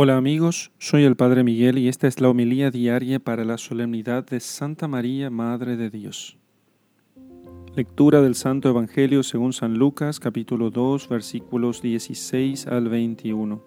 [0.00, 4.24] Hola amigos, soy el Padre Miguel y esta es la homilía diaria para la solemnidad
[4.24, 6.38] de Santa María, Madre de Dios.
[7.74, 13.60] Lectura del Santo Evangelio según San Lucas, capítulo 2, versículos 16 al 21.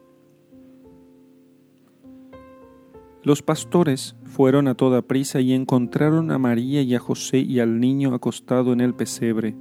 [3.23, 7.81] Los pastores fueron a toda prisa y encontraron a María y a José y al
[7.81, 9.53] niño acostado en el pesebre.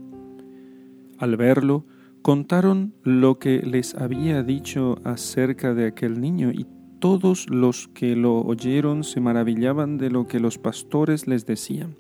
[1.19, 1.85] Al verlo,
[2.23, 6.67] contaron lo que les había dicho acerca de aquel niño y
[6.99, 11.97] todos los que lo oyeron se maravillaban de lo que los pastores les decían.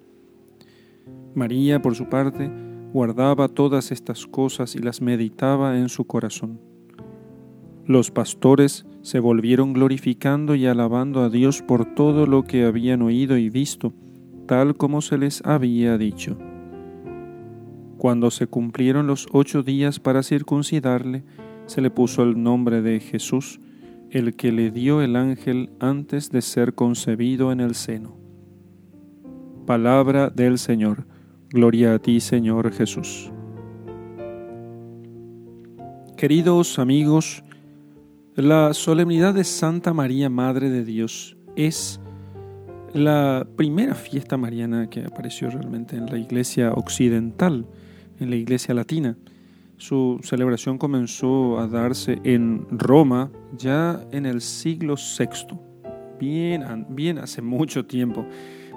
[1.34, 2.50] María, por su parte,
[2.92, 6.60] guardaba todas estas cosas y las meditaba en su corazón.
[7.86, 13.38] Los pastores se volvieron glorificando y alabando a Dios por todo lo que habían oído
[13.38, 13.94] y visto,
[14.46, 16.36] tal como se les había dicho.
[18.00, 21.22] Cuando se cumplieron los ocho días para circuncidarle,
[21.66, 23.60] se le puso el nombre de Jesús,
[24.10, 28.16] el que le dio el ángel antes de ser concebido en el seno.
[29.66, 31.04] Palabra del Señor.
[31.50, 33.30] Gloria a ti, Señor Jesús.
[36.16, 37.44] Queridos amigos,
[38.34, 42.00] la solemnidad de Santa María, Madre de Dios, es
[42.94, 47.66] la primera fiesta mariana que apareció realmente en la iglesia occidental
[48.20, 49.16] en la Iglesia Latina.
[49.76, 55.56] Su celebración comenzó a darse en Roma ya en el siglo VI,
[56.18, 58.26] bien, bien hace mucho tiempo.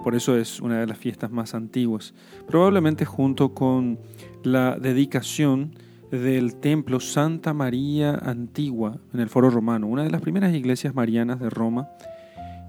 [0.01, 2.13] Por eso es una de las fiestas más antiguas.
[2.47, 3.99] Probablemente junto con
[4.43, 5.75] la dedicación
[6.09, 11.39] del templo Santa María Antigua en el Foro Romano, una de las primeras iglesias marianas
[11.39, 11.89] de Roma.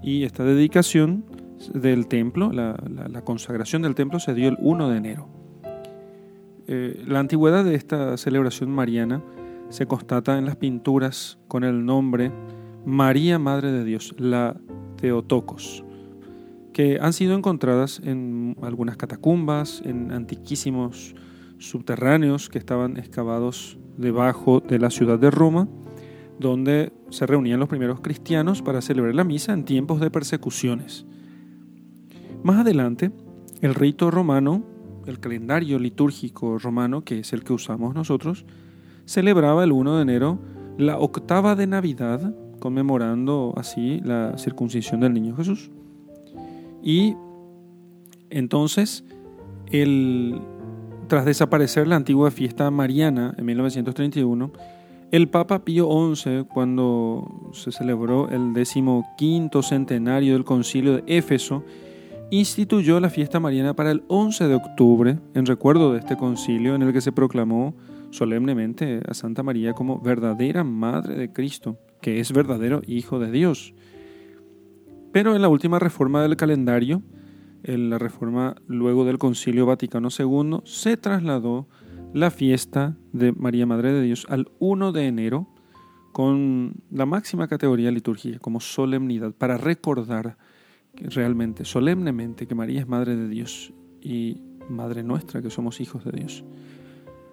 [0.03, 1.25] Y esta dedicación
[1.73, 2.75] del templo, la,
[3.09, 5.44] la consagración del templo se dio el 1 de enero.
[6.67, 9.21] Eh, la antigüedad de esta celebración mariana
[9.69, 12.31] se constata en las pinturas con el nombre
[12.85, 14.55] María Madre de Dios, la
[14.97, 15.83] Teotocos,
[16.73, 21.15] que han sido encontradas en algunas catacumbas, en antiquísimos
[21.57, 25.67] subterráneos que estaban excavados debajo de la ciudad de Roma,
[26.39, 31.05] donde se reunían los primeros cristianos para celebrar la misa en tiempos de persecuciones.
[32.43, 33.11] Más adelante,
[33.61, 34.74] el rito romano
[35.05, 38.45] el calendario litúrgico romano, que es el que usamos nosotros,
[39.05, 40.39] celebraba el 1 de enero
[40.77, 45.71] la octava de Navidad, conmemorando así la circuncisión del niño Jesús.
[46.83, 47.15] Y
[48.29, 49.03] entonces,
[49.71, 50.41] el,
[51.07, 54.51] tras desaparecer la antigua fiesta mariana en 1931,
[55.11, 61.63] el Papa Pío XI, cuando se celebró el decimoquinto centenario del concilio de Éfeso,
[62.31, 66.81] instituyó la fiesta mariana para el 11 de octubre en recuerdo de este concilio en
[66.81, 67.75] el que se proclamó
[68.11, 73.73] solemnemente a Santa María como verdadera Madre de Cristo, que es verdadero Hijo de Dios.
[75.11, 77.01] Pero en la última reforma del calendario,
[77.63, 81.67] en la reforma luego del Concilio Vaticano II, se trasladó
[82.13, 85.47] la fiesta de María Madre de Dios al 1 de enero
[86.11, 90.37] con la máxima categoría litúrgica como solemnidad para recordar
[90.97, 96.11] realmente, solemnemente, que María es Madre de Dios y Madre nuestra, que somos hijos de
[96.11, 96.43] Dios.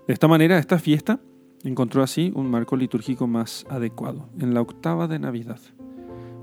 [0.06, 1.20] De esta manera, esta fiesta
[1.64, 5.60] encontró así un marco litúrgico más adecuado, en la octava de Navidad,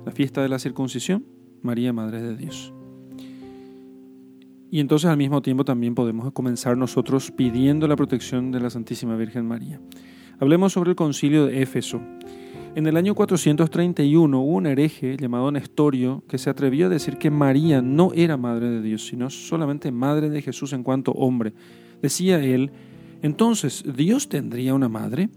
[0.06, 1.26] la fiesta de la circuncisión,
[1.62, 2.74] María, Madre de Dios.
[4.72, 9.16] Y entonces al mismo tiempo también podemos comenzar nosotros pidiendo la protección de la Santísima
[9.16, 9.82] Virgen María.
[10.40, 12.00] Hablemos sobre el concilio de Éfeso.
[12.76, 17.32] En el año 431 hubo un hereje llamado Nestorio que se atrevió a decir que
[17.32, 21.54] María no era madre de Dios, sino solamente madre de Jesús en cuanto hombre.
[22.02, 22.72] Decía él,
[23.22, 25.30] entonces, ¿Dios tendría una madre?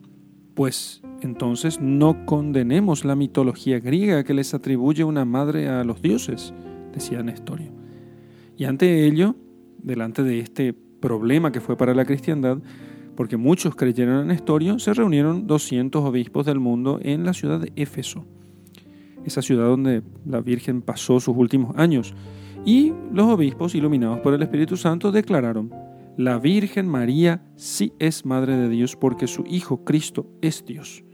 [0.54, 6.52] Pues entonces no condenemos la mitología griega que les atribuye una madre a los dioses,
[6.92, 7.72] decía Nestorio.
[8.58, 9.34] Y ante ello,
[9.82, 12.58] delante de este problema que fue para la cristiandad,
[13.16, 17.72] porque muchos creyeron en Nestorio, se reunieron 200 obispos del mundo en la ciudad de
[17.76, 18.24] Éfeso,
[19.24, 22.14] esa ciudad donde la Virgen pasó sus últimos años.
[22.64, 25.70] Y los obispos, iluminados por el Espíritu Santo, declararon,
[26.16, 31.04] la Virgen María sí es Madre de Dios porque su Hijo Cristo es Dios.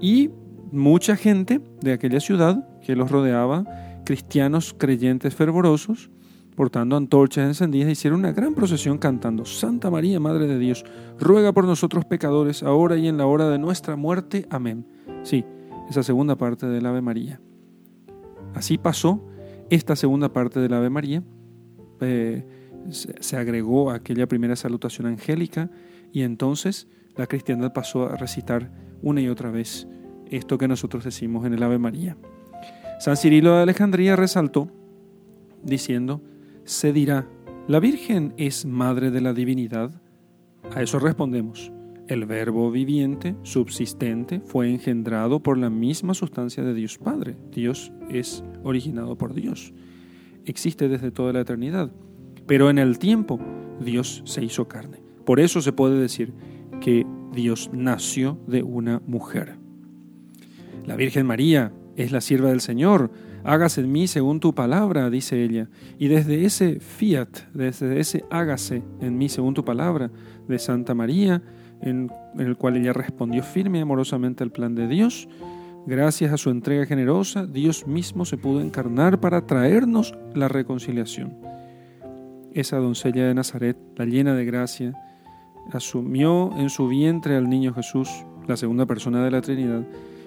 [0.00, 0.30] Y
[0.70, 3.64] mucha gente de aquella ciudad que los rodeaba,
[4.04, 6.10] cristianos creyentes fervorosos,
[6.58, 10.84] portando antorchas encendidas, hicieron una gran procesión cantando, Santa María, Madre de Dios,
[11.16, 14.44] ruega por nosotros pecadores, ahora y en la hora de nuestra muerte.
[14.50, 14.84] Amén.
[15.22, 15.44] Sí,
[15.88, 17.40] esa segunda parte del Ave María.
[18.56, 19.24] Así pasó
[19.70, 21.22] esta segunda parte del Ave María.
[22.00, 22.44] Eh,
[22.90, 25.70] se agregó a aquella primera salutación angélica
[26.12, 29.86] y entonces la cristiandad pasó a recitar una y otra vez
[30.28, 32.16] esto que nosotros decimos en el Ave María.
[32.98, 34.72] San Cirilo de Alejandría resaltó
[35.62, 36.20] diciendo,
[36.68, 37.26] se dirá,
[37.66, 39.90] ¿la Virgen es madre de la divinidad?
[40.76, 41.72] A eso respondemos,
[42.08, 47.36] el verbo viviente, subsistente, fue engendrado por la misma sustancia de Dios Padre.
[47.50, 49.72] Dios es originado por Dios.
[50.44, 51.90] Existe desde toda la eternidad.
[52.46, 53.40] Pero en el tiempo
[53.80, 55.00] Dios se hizo carne.
[55.24, 56.34] Por eso se puede decir
[56.82, 59.56] que Dios nació de una mujer.
[60.84, 63.10] La Virgen María es la sierva del Señor.
[63.44, 65.68] Hágase en mí según tu palabra, dice ella.
[65.98, 70.10] Y desde ese fiat, desde ese hágase en mí según tu palabra
[70.48, 71.42] de Santa María,
[71.80, 75.28] en, el cual ella respondió firme y amorosamente al plan de Dios,
[75.86, 81.36] gracias a su entrega generosa, Dios mismo se pudo encarnar para traernos la reconciliación.
[82.52, 84.92] Esa doncella de Nazaret, la llena de gracia,
[85.72, 88.08] asumió en su vientre al niño Jesús,
[88.46, 89.82] la segunda persona de la Trinidad,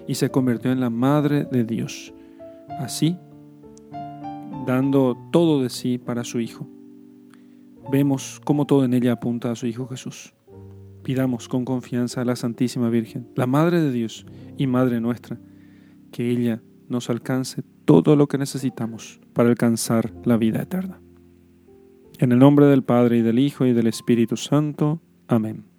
[0.06, 2.14] y se convirtió en la Madre de Dios.
[2.78, 3.16] Así,
[4.66, 6.68] dando todo de sí para su Hijo.
[7.90, 10.34] Vemos cómo todo en ella apunta a su Hijo Jesús.
[11.02, 14.24] Pidamos con confianza a la Santísima Virgen, la Madre de Dios
[14.56, 15.40] y Madre nuestra,
[16.12, 21.00] que ella nos alcance todo lo que necesitamos para alcanzar la vida eterna.
[22.18, 25.02] En el nombre del Padre y del Hijo y del Espíritu Santo.
[25.26, 25.71] Amén.